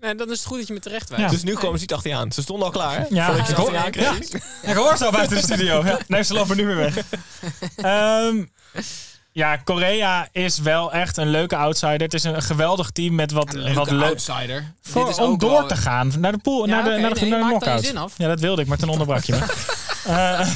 Nee, 0.00 0.14
dan 0.14 0.30
is 0.30 0.38
het 0.38 0.46
goed 0.46 0.58
dat 0.58 0.66
je 0.66 0.72
me 0.72 0.80
terecht 0.80 1.08
wijst. 1.08 1.24
Ja. 1.24 1.30
Dus 1.30 1.42
nu 1.42 1.54
komen 1.54 1.74
ze 1.74 1.80
niet 1.80 1.92
achter 1.92 2.10
je 2.10 2.16
aan. 2.16 2.32
Ze 2.32 2.42
stonden 2.42 2.66
al 2.66 2.72
klaar, 2.72 2.96
hè? 2.98 3.04
Ja, 3.10 3.30
ik 3.34 3.44
ze 3.44 3.54
hoor- 3.54 3.76
aankreeg. 3.76 4.30
Ja, 4.62 4.70
ik 4.70 4.74
hoor 4.76 4.96
ze 4.96 5.04
al 5.04 5.10
buiten 5.12 5.36
de 5.36 5.42
studio. 5.42 5.84
Ja. 5.84 5.98
Nee, 6.08 6.22
ze 6.22 6.34
lopen 6.34 6.56
nu 6.56 6.66
weer 6.66 6.76
weg. 6.76 6.96
Ehm, 7.76 8.44
ja, 9.32 9.56
Korea 9.56 10.28
is 10.32 10.58
wel 10.58 10.92
echt 10.92 11.16
een 11.16 11.28
leuke 11.28 11.56
outsider. 11.56 12.00
Het 12.00 12.14
is 12.14 12.24
een 12.24 12.42
geweldig 12.42 12.90
team 12.90 13.14
met 13.14 13.30
wat, 13.32 13.54
Een 13.54 13.74
wat 13.74 13.90
leuk. 13.90 14.08
outsider. 14.08 14.72
Voor, 14.82 15.04
Dit 15.04 15.10
is 15.16 15.22
om 15.22 15.30
ook 15.32 15.40
door 15.40 15.50
wel- 15.50 15.66
te 15.68 15.76
gaan 15.76 16.12
naar 16.18 16.32
de 16.32 16.38
pool, 16.38 16.66
Ja, 16.66 16.74
naar 16.74 16.84
de, 16.84 16.90
naar 16.90 17.14
de, 17.14 17.20
nee, 17.20 17.30
naar 17.30 17.38
de 17.40 17.46
knockout. 17.46 17.92
Ja, 18.16 18.28
dat 18.28 18.40
wilde 18.40 18.62
ik, 18.62 18.68
maar 18.68 18.78
toen 18.78 18.88
onderbrak 18.88 19.24
je 19.24 19.32
me. 19.32 19.46
Eh, 20.06 20.48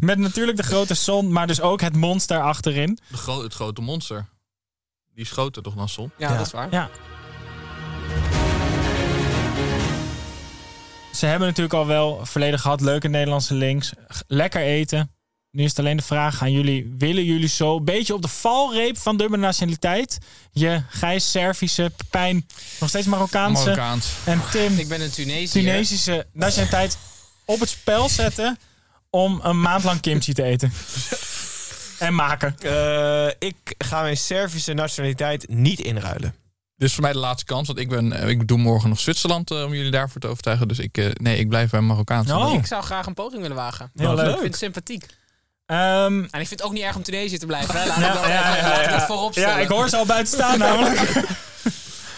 met 0.00 0.18
natuurlijk 0.18 0.56
de 0.56 0.62
grote 0.62 0.94
zon, 0.94 1.32
maar 1.32 1.46
dus 1.46 1.60
ook 1.60 1.80
het 1.80 1.96
monster 1.96 2.40
achterin. 2.42 2.98
De 3.08 3.16
gro- 3.16 3.42
het 3.42 3.54
grote 3.54 3.80
monster. 3.80 4.26
Die 5.14 5.24
is 5.24 5.30
groter 5.30 5.62
toch 5.62 5.74
dan 5.74 5.88
Son? 5.88 6.10
Ja, 6.18 6.30
Ja. 6.30 6.36
dat 6.36 6.46
is 6.46 6.52
waar. 6.52 6.68
Ja. 6.70 6.90
Ze 11.14 11.26
hebben 11.26 11.48
natuurlijk 11.48 11.74
al 11.74 11.86
wel 11.86 12.20
verleden 12.26 12.58
gehad. 12.58 12.80
Leuke 12.80 13.08
Nederlandse 13.08 13.54
links. 13.54 13.92
Lekker 14.26 14.60
eten. 14.62 15.10
Nu 15.50 15.62
is 15.62 15.68
het 15.68 15.78
alleen 15.78 15.96
de 15.96 16.02
vraag 16.02 16.42
aan 16.42 16.52
jullie. 16.52 16.94
Willen 16.98 17.24
jullie 17.24 17.48
zo 17.48 17.76
een 17.76 17.84
beetje 17.84 18.14
op 18.14 18.22
de 18.22 18.28
valreep 18.28 18.98
van 18.98 19.16
dubbele 19.16 19.42
nationaliteit? 19.42 20.18
Je 20.52 20.82
Gijs, 20.88 21.30
Servische, 21.30 21.92
Pepijn, 21.96 22.46
nog 22.80 22.88
steeds 22.88 23.06
Marokkaanse. 23.06 23.62
Marokkaans. 23.64 24.06
En 24.24 24.40
Tim, 24.50 24.78
Ik 24.78 24.88
ben 24.88 25.00
een 25.00 25.10
Tunesiër. 25.10 25.48
Tunesische 25.64 26.26
nationaliteit 26.32 26.98
op 27.44 27.60
het 27.60 27.68
spel 27.68 28.08
zetten 28.08 28.58
om 29.14 29.40
een 29.42 29.60
maand 29.60 29.84
lang 29.84 30.00
kimchi 30.00 30.32
te 30.32 30.42
eten. 30.42 30.72
en 31.98 32.14
maken. 32.14 32.54
Eh, 32.58 33.26
ik 33.38 33.74
ga 33.78 34.02
mijn 34.02 34.16
Servische 34.16 34.72
nationaliteit 34.72 35.48
niet 35.48 35.80
inruilen. 35.80 36.34
Dit 36.76 36.88
is 36.88 36.94
voor 36.94 37.02
mij 37.02 37.12
de 37.12 37.18
laatste 37.18 37.44
kans, 37.44 37.66
want 37.66 37.78
ik, 37.78 37.88
ben, 37.88 38.12
eh, 38.12 38.28
ik 38.28 38.48
doe 38.48 38.58
morgen 38.58 38.88
nog 38.88 39.00
Zwitserland 39.00 39.50
eh, 39.50 39.64
om 39.64 39.74
jullie 39.74 39.90
daarvoor 39.90 40.20
te 40.20 40.26
overtuigen. 40.28 40.68
Dus 40.68 40.78
ik, 40.78 40.98
eh, 40.98 41.10
nee, 41.14 41.38
ik 41.38 41.48
blijf 41.48 41.70
bij 41.70 41.80
Marokkaans. 41.80 42.30
Oh. 42.30 42.54
Ik 42.54 42.66
zou 42.66 42.82
graag 42.82 43.06
een 43.06 43.14
poging 43.14 43.40
willen 43.42 43.56
wagen. 43.56 43.90
Heel 43.94 44.10
Ik 44.10 44.16
leuk. 44.16 44.30
vind 44.32 44.42
het 44.42 44.56
sympathiek. 44.56 45.06
Ehm, 45.66 46.18
En 46.30 46.40
ik 46.40 46.46
vind 46.48 46.50
het 46.50 46.62
ook 46.62 46.72
niet 46.72 46.82
erg 46.82 46.96
om 46.96 47.02
Tunesië 47.02 47.38
te 47.38 47.46
blijven. 47.46 47.74
Hè? 47.80 47.86
Laat 47.86 47.96
ik 47.96 48.02
ja, 48.04 48.12
wel 48.14 48.28
ja, 48.28 48.56
even- 48.56 48.68
ja, 48.90 48.94
ik 49.00 49.00
voorop 49.06 49.34
ja, 49.34 49.40
stellen. 49.42 49.62
ik 49.62 49.68
hoor 49.68 49.88
ze 49.88 49.96
al 49.96 50.06
buiten 50.06 50.32
staan 50.34 50.58
namelijk. 50.58 51.20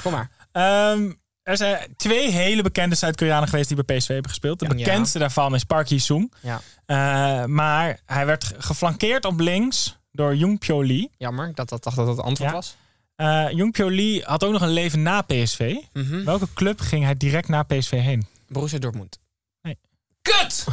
Kom 0.03 0.13
maar. 0.13 0.31
Ehm, 0.53 1.13
er 1.45 1.57
zijn 1.57 1.95
twee 1.97 2.31
hele 2.31 2.63
bekende 2.63 2.95
Zuid-Koreanen 2.95 3.49
geweest 3.49 3.69
die 3.69 3.85
bij 3.85 3.97
PSV 3.97 4.09
hebben 4.09 4.31
gespeeld. 4.31 4.59
De 4.59 4.67
Ja. 4.67 4.75
bekendste 4.75 5.19
daarvan 5.19 5.55
is 5.55 5.65
Park 5.65 5.89
Hee-sung. 5.89 6.33
Ja. 6.41 6.61
Eh, 6.87 7.45
maar 7.45 8.01
hij 8.07 8.27
werd 8.27 8.45
ge- 8.45 8.55
geflankeerd 8.59 9.25
op 9.25 9.41
links 9.41 9.99
door 10.13 10.37
Jung 10.37 10.59
Pyo 10.59 10.85
Lee. 10.85 11.11
Jammer, 11.19 11.49
ik 11.49 11.57
dacht 11.57 11.69
dat 11.69 11.83
dacht 11.85 11.97
dat 11.97 12.07
het 12.07 12.21
antwoord 12.21 12.51
Ja. 12.51 12.57
was. 12.57 12.77
Eh 13.17 13.47
Jung 13.51 13.73
Pyo 13.73 13.91
Lee 13.91 14.23
had 14.25 14.45
ook 14.45 14.53
nog 14.53 14.63
een 14.63 14.73
leven 14.73 15.03
na 15.03 15.23
PSV. 15.23 15.75
Mhm. 15.93 16.25
Welke 16.25 16.47
club 16.55 16.81
ging 16.81 17.05
hij 17.05 17.15
direct 17.17 17.49
na 17.49 17.63
PSV 17.63 17.91
heen? 17.91 18.27
Borussia 18.49 18.79
Dortmund. 18.79 19.19
Nee. 19.63 19.79
Kut! 20.23 20.65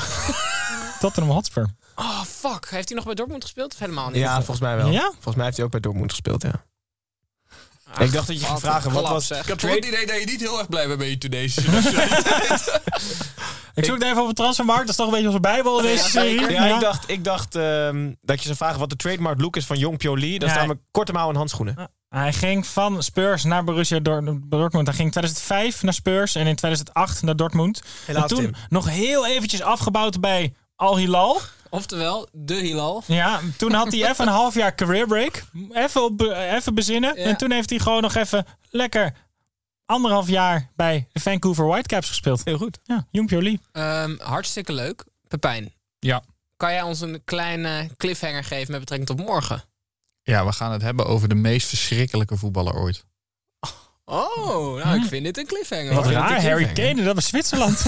Tottenham 0.99 1.31
Hotspur. 1.33 1.69
Oh, 1.95 2.21
fuck. 2.21 2.69
Heeft 2.69 2.87
hij 2.87 2.95
nog 2.97 3.05
bij 3.05 3.15
Dortmund 3.15 3.43
gespeeld 3.43 3.73
of 3.73 3.79
helemaal 3.79 4.07
niet? 4.09 4.17
Ja, 4.17 4.35
volgens 4.35 4.59
mij 4.59 4.75
wel. 4.75 4.89
Ja? 4.89 5.09
Volgens 5.11 5.35
mij 5.35 5.45
heeft 5.45 5.55
hij 5.57 5.65
ook 5.65 5.71
bij 5.71 5.79
Dortmund 5.79 6.09
gespeeld, 6.11 6.41
ja. 6.43 6.63
Ach, 7.93 7.99
ik 7.99 8.11
dacht 8.11 8.27
dat 8.27 8.39
je 8.39 8.45
ging 8.45 8.59
vragen, 8.59 8.91
wat 8.91 9.07
was- 9.09 9.27
zeg. 9.27 9.41
Ik 9.41 9.49
had 9.49 9.59
toch 9.59 9.69
het 9.75 9.85
idee 9.85 10.05
dat 10.05 10.19
je 10.19 10.25
niet 10.25 10.41
heel 10.41 10.57
erg 10.59 10.69
blij 10.69 10.87
bent 10.87 10.99
bij 10.99 11.09
je 11.09 11.17
Tunesische 11.17 11.71
nationaliteit. 11.71 12.79
Ik 13.75 13.85
zoek 13.85 14.01
even 14.03 14.21
op 14.21 14.27
de 14.27 14.33
transfermarkt. 14.33 14.81
Dat 14.81 14.89
is 14.89 14.95
toch 14.95 15.05
een 15.05 15.11
beetje 15.11 15.27
onze 15.27 15.39
bijbel 15.39 15.77
in 15.79 15.85
deze 15.85 16.09
serie. 16.09 16.51
Ja, 16.51 16.65
ik 16.75 16.79
dacht, 16.81 17.09
ik 17.09 17.23
dacht 17.23 17.55
ehm, 17.55 18.11
dat 18.21 18.37
je 18.39 18.43
zou 18.45 18.55
vragen 18.57 18.79
wat 18.79 18.89
de 18.89 18.95
trademark 18.95 19.41
look 19.41 19.55
is 19.55 19.65
van 19.65 19.77
Jong 19.77 20.03
Lee. 20.03 20.39
Dat 20.39 20.49
Ja. 20.49 20.55
staan 20.55 20.67
we 20.67 20.77
korte 20.91 21.11
mouwen 21.11 21.33
en 21.33 21.39
handschoenen. 21.39 21.89
Hij 22.09 22.33
ging 22.33 22.67
van 22.67 23.03
Spurs 23.03 23.43
naar 23.43 23.63
Borussia 23.63 23.99
Dor- 23.99 24.39
Dortmund. 24.45 24.87
Hij 24.87 24.95
ging 24.95 25.07
in 25.07 25.11
2005 25.13 25.83
naar 25.83 25.93
Spurs 25.93 26.35
en 26.35 26.47
in 26.47 26.55
2008 26.55 27.21
naar 27.21 27.35
Dortmund. 27.35 27.81
Helaas, 28.05 28.21
en 28.23 28.27
toen 28.29 28.37
Tim. 28.43 28.55
nog 28.69 28.89
heel 28.89 29.27
eventjes 29.27 29.61
afgebouwd 29.61 30.19
bij 30.19 30.53
Al 30.75 30.97
Hilal. 30.97 31.41
Oftewel, 31.73 32.27
de 32.31 32.53
Hilal. 32.53 33.03
Ja, 33.05 33.39
toen 33.57 33.71
had 33.71 33.91
hij 33.91 34.09
even 34.09 34.27
een 34.27 34.33
half 34.33 34.53
jaar 34.53 34.75
career 34.75 35.07
break. 35.07 35.43
Even, 35.71 36.03
op, 36.03 36.21
even 36.21 36.75
bezinnen. 36.75 37.15
Ja. 37.15 37.23
En 37.23 37.37
toen 37.37 37.51
heeft 37.51 37.69
hij 37.69 37.79
gewoon 37.79 38.01
nog 38.01 38.15
even 38.15 38.45
lekker 38.69 39.13
anderhalf 39.85 40.27
jaar 40.27 40.69
bij 40.75 41.07
de 41.11 41.19
Vancouver 41.19 41.65
Whitecaps 41.65 42.07
gespeeld. 42.07 42.41
Heel 42.43 42.57
goed. 42.57 42.79
Ja, 42.83 43.07
Jong 43.11 43.27
Pyo 43.27 43.41
Lee. 43.41 43.59
Ehm, 43.71 44.15
hartstikke 44.19 44.73
leuk. 44.73 45.03
Pepijn, 45.27 45.73
ja. 45.99 46.23
kan 46.57 46.71
jij 46.71 46.81
ons 46.81 47.01
een 47.01 47.21
kleine 47.25 47.89
cliffhanger 47.97 48.43
geven 48.43 48.71
met 48.71 48.79
betrekking 48.79 49.17
tot 49.17 49.27
morgen? 49.27 49.63
ja, 50.23 50.45
we 50.45 50.51
gaan 50.51 50.71
het 50.71 50.81
hebben 50.81 51.05
over 51.05 51.29
de 51.29 51.35
meest 51.35 51.67
verschrikkelijke 51.67 52.37
voetballer 52.37 52.75
ooit. 52.75 53.05
Oh, 54.05 54.83
nou, 54.83 55.01
ik 55.01 55.07
vind 55.07 55.23
dit 55.23 55.37
een 55.37 55.45
cliffhanger. 55.45 55.93
Wat 55.93 56.05
raar, 56.05 56.43
Harry. 56.43 56.65
Kane, 56.65 57.03
dat 57.03 57.15
was 57.15 57.27
Zwitserland. 57.27 57.83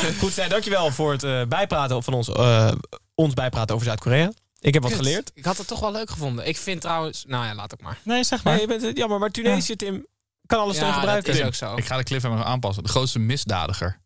Goed, 0.20 0.32
Stijn, 0.32 0.48
dankjewel 0.50 0.90
voor 0.90 1.12
het 1.12 1.22
eh, 1.22 1.42
bijpraten 1.48 2.02
van 2.02 2.14
ons, 2.14 2.28
eh, 2.28 2.72
ons 3.14 3.34
bijpraten 3.34 3.74
over 3.74 3.86
Zuid-Korea. 3.86 4.32
Ik 4.60 4.74
heb 4.74 4.82
wat 4.82 4.92
Kut. 4.92 5.00
geleerd. 5.00 5.30
Ik 5.34 5.44
had 5.44 5.58
het 5.58 5.66
toch 5.66 5.80
wel 5.80 5.92
leuk 5.92 6.10
gevonden. 6.10 6.46
Ik 6.46 6.56
vind 6.56 6.80
trouwens... 6.80 7.24
Nou 7.26 7.44
ja, 7.46 7.54
laat 7.54 7.72
ook 7.72 7.80
maar. 7.80 7.98
nee, 8.04 8.24
zeg 8.24 8.44
maar. 8.44 8.52
Nee, 8.52 8.62
je 8.62 8.68
bent 8.68 8.82
het 8.82 8.96
jammer, 8.96 9.18
maar 9.18 9.30
Tunesië, 9.30 9.76
Tim, 9.76 10.06
kan 10.46 10.58
alles 10.60 10.76
Ja, 10.78 10.84
dat 10.86 10.94
gebruiken. 10.94 11.32
is 11.34 11.42
ook 11.42 11.54
zo. 11.54 11.74
Ik 11.76 11.84
ga 11.86 11.96
de 11.96 12.02
cliffhanger 12.02 12.44
aanpassen. 12.44 12.82
De 12.82 12.88
grootste 12.88 13.18
misdadiger 13.18 14.00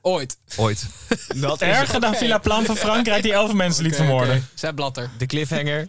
Ooit. 0.00 0.38
ooit. 0.56 0.86
Dat 1.34 1.62
is 1.62 1.68
Erger 1.68 2.00
dan 2.00 2.14
Villa 2.14 2.38
Plan 2.38 2.64
van 2.64 2.76
Frankrijk 2.76 3.22
die 3.22 3.32
elf 3.42 3.52
mensen 3.52 3.82
liet 3.84 3.96
vermoorden. 3.96 4.48
Zij 4.54 4.72
Blatter. 4.72 5.10
de 5.18 5.26
cliffhanger. 5.26 5.88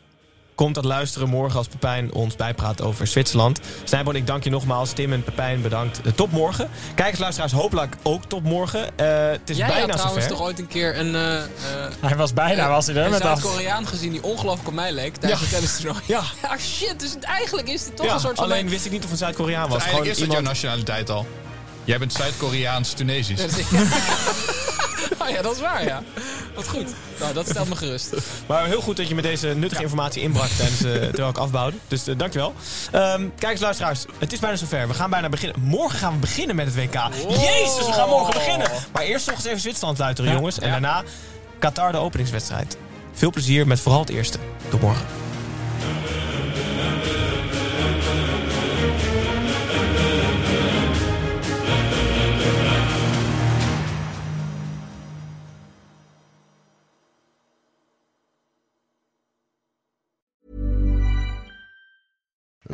Komt 0.57 0.75
dat 0.75 0.85
luisteren 0.85 1.29
morgen 1.29 1.57
als 1.57 1.67
Pepijn 1.67 2.13
ons 2.13 2.35
bijpraat 2.35 2.81
over 2.81 3.07
Zwitserland. 3.07 3.59
Snijboon, 3.83 4.15
ik 4.15 4.27
dank 4.27 4.43
je 4.43 4.49
nogmaals. 4.49 4.91
Tim 4.91 5.13
en 5.13 5.23
Pepijn, 5.23 5.61
bedankt. 5.61 6.01
Eh, 6.01 6.11
tot 6.11 6.31
morgen. 6.31 6.69
Kijkers, 6.95 7.19
luisteraars, 7.19 7.51
hopelijk 7.51 7.95
ook 8.03 8.25
tot 8.25 8.43
morgen. 8.43 8.97
Eh, 8.97 9.07
het 9.29 9.49
is 9.49 9.57
Jij 9.57 9.65
had 9.65 9.75
bijna 9.75 9.93
trouwens 9.93 10.23
zover. 10.23 10.37
toch 10.37 10.47
ooit 10.47 10.59
een 10.59 10.67
keer 10.67 10.97
een, 10.99 11.15
eh, 11.15 11.37
eh, 11.43 11.43
Hij 11.99 12.15
was 12.15 12.33
bijna, 12.33 12.69
was 12.69 12.85
hij 12.85 12.95
er 12.95 13.05
een. 13.13 13.17
Zuid-Koreaan 13.19 13.87
gezien 13.87 14.11
die 14.11 14.23
ongelooflijk 14.23 14.67
op 14.67 14.73
mij 14.73 14.91
leek 14.91 15.15
tijdens 15.15 15.41
het 15.41 15.49
tennistoernooi. 15.49 16.03
Ja. 16.05 16.21
Ja, 16.41 16.57
shit. 16.57 16.99
Dus 16.99 17.13
het- 17.13 17.23
eigenlijk 17.23 17.67
is 17.69 17.83
dit 17.83 17.95
toch 17.95 18.05
Ja, 18.05 18.13
een 18.13 18.19
soort 18.19 18.35
van... 18.35 18.43
alleen 18.43 18.69
wist 18.69 18.85
ik 18.85 18.91
niet 18.91 19.03
of 19.03 19.11
een 19.11 19.17
Zuid-Koreaan 19.17 19.69
was. 19.69 19.73
Dus 19.77 19.83
eigenlijk 19.83 20.11
is 20.11 20.19
dat 20.19 20.31
jouw 20.31 20.41
nationaliteit 20.41 21.09
al. 21.09 21.25
Jij 21.83 21.97
bent 21.99 22.13
Zuid-Koreaans-Tunesisch. 22.13 23.41
oh 25.21 25.29
ja, 25.29 25.41
dat 25.41 25.55
is 25.55 25.61
waar, 25.61 25.83
ja. 25.83 26.03
Wat 26.57 26.67
goed. 26.67 26.93
Nou, 27.19 27.33
dat 27.33 27.49
stelt 27.49 27.69
me 27.69 27.75
gerust. 27.75 28.13
Maar 28.47 28.65
heel 28.65 28.81
goed 28.81 28.97
dat 28.97 29.07
je 29.07 29.15
met 29.15 29.23
deze 29.23 29.47
nuttige 29.47 29.81
informatie 29.81 30.21
inbrak 30.21 30.47
tijdens 30.47 30.83
eh, 30.83 30.91
terwijl 31.07 31.29
ik 31.29 31.37
afbouwde. 31.37 31.77
Dus 31.87 32.07
eh, 32.07 32.17
dankjewel. 32.17 32.53
Ehm 32.91 33.27
kijkers, 33.39 33.61
luisteraars, 33.61 34.05
het 34.17 34.33
is 34.33 34.39
bijna 34.39 34.55
zover. 34.55 34.87
We 34.87 34.93
gaan 34.93 35.09
bijna 35.09 35.29
beginnen. 35.29 35.61
Morgen 35.61 35.99
gaan 35.99 36.13
we 36.13 36.19
beginnen 36.19 36.55
met 36.55 36.65
het 36.65 36.75
WK. 36.75 36.99
Jezus, 37.29 37.85
we 37.85 37.93
gaan 37.93 38.09
morgen 38.09 38.33
beginnen. 38.33 38.71
Maar 38.91 39.03
eerst 39.03 39.27
nog 39.27 39.35
eens 39.35 39.45
even 39.45 39.59
Zwitserland 39.59 39.97
luisteren, 39.97 40.31
jongens. 40.31 40.59
En 40.59 40.69
daarna 40.71 41.03
Qatar 41.59 41.91
de 41.91 41.97
openingswedstrijd. 41.97 42.77
Veel 43.13 43.31
plezier 43.31 43.67
met 43.67 43.79
vooral 43.79 43.99
het 43.99 44.09
eerste. 44.09 44.37
Tot 44.69 44.81
morgen. 44.81 45.26